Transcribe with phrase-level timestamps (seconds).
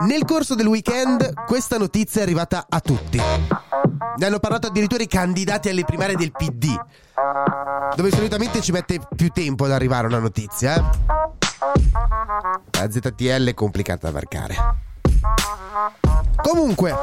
[0.00, 3.18] Nel corso del weekend questa notizia è arrivata a tutti.
[3.18, 6.76] Ne hanno parlato addirittura i candidati alle primarie del PD,
[7.94, 10.76] dove solitamente ci mette più tempo ad arrivare una notizia.
[10.76, 10.82] Eh?
[12.78, 14.56] La ZTL è complicata da varcare.
[16.42, 16.98] Comunque,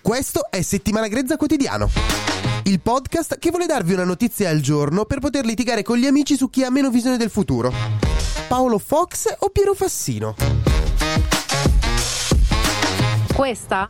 [0.00, 1.88] questo è Settimana Grezza Quotidiano,
[2.64, 6.36] il podcast che vuole darvi una notizia al giorno per poter litigare con gli amici
[6.36, 8.11] su chi ha meno visione del futuro.
[8.48, 10.34] Paolo Fox o Piero Fassino?
[13.34, 13.88] Questa?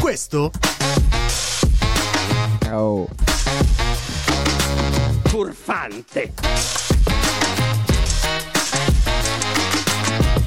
[0.00, 0.50] Questo?
[2.70, 3.08] Oh.
[5.24, 6.32] Furfante.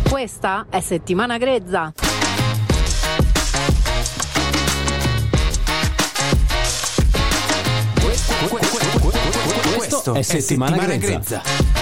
[0.10, 1.94] Questa è settimana grezza.
[9.76, 11.42] Questo è settimana, grezza.
[11.42, 11.79] Oh,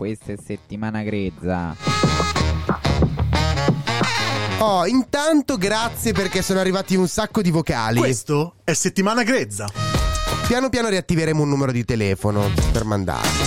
[0.00, 1.76] questa è settimana grezza.
[4.60, 7.98] Oh, intanto grazie perché sono arrivati un sacco di vocali.
[7.98, 9.68] Questo è settimana grezza.
[10.46, 13.44] Piano piano riattiveremo un numero di telefono per mandarli.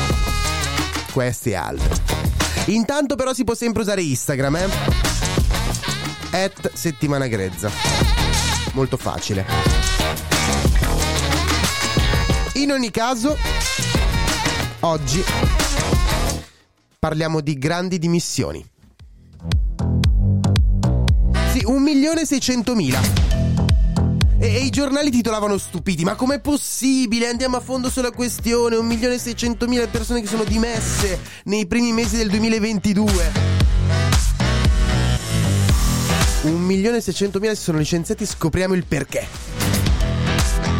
[1.11, 1.89] Questi e altri.
[2.65, 4.69] Intanto però si può sempre usare Instagram, eh?
[6.33, 7.71] At settimana grezza.
[8.73, 9.43] Molto facile.
[12.53, 13.35] In ogni caso,
[14.81, 15.23] oggi
[17.03, 18.65] parliamo di grandi dimissioni.
[21.51, 22.97] Sì, 1.600.000.
[24.39, 27.27] E, e i giornali titolavano stupiti, ma com'è possibile?
[27.27, 33.31] Andiamo a fondo sulla questione, 1.600.000 persone che sono dimesse nei primi mesi del 2022.
[36.43, 39.27] 1.600.000 si sono licenziati, scopriamo il perché.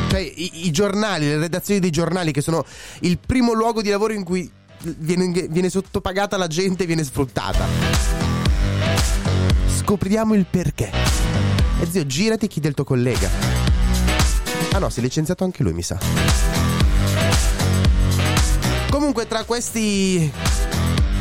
[0.08, 2.64] Cioè, i, i giornali, le redazioni dei giornali, che sono
[3.02, 4.50] il primo luogo di lavoro in cui
[4.98, 7.66] viene, viene sottopagata la gente e viene sfruttata.
[9.68, 10.92] Scopriamo il perché.
[11.80, 13.30] E zio, girati e chiedi al tuo collega.
[14.72, 15.98] Ah no, si è licenziato anche lui, mi sa.
[18.90, 20.32] Comunque, tra questi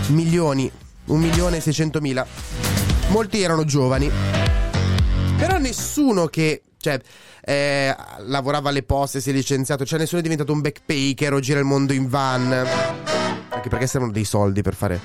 [0.08, 0.70] milioni,
[1.06, 2.26] un milione e seicentomila,
[3.08, 4.10] molti erano giovani.
[5.36, 7.00] Però nessuno che, cioè,
[7.44, 7.96] eh,
[8.26, 11.64] lavorava alle poste, si è licenziato, cioè nessuno è diventato un backpacker o gira il
[11.64, 12.66] mondo in van.
[13.62, 15.00] Anche perché servono dei soldi per fare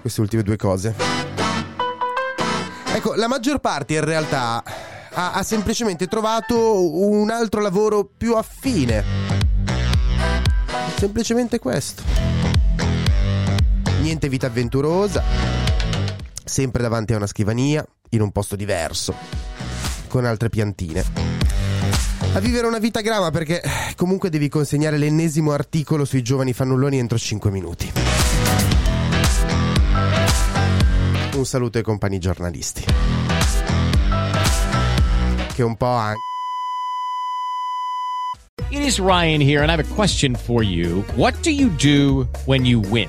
[0.00, 0.92] queste ultime due cose.
[2.92, 4.60] Ecco, la maggior parte in realtà
[5.12, 9.04] ha, ha semplicemente trovato un altro lavoro più affine.
[10.96, 12.02] Semplicemente questo.
[14.00, 15.22] Niente vita avventurosa,
[16.44, 19.14] sempre davanti a una scrivania, in un posto diverso,
[20.08, 21.39] con altre piantine.
[22.32, 23.60] A vivere una vita grama perché
[23.96, 27.92] comunque devi consegnare l'ennesimo articolo sui giovani fannulloni entro 5 minuti.
[31.34, 32.84] Un saluto ai compagni giornalisti.
[35.54, 36.18] Che un po' anche.
[38.70, 41.04] It is Ryan here, and I have a question for you.
[41.16, 43.08] What do you do when you win?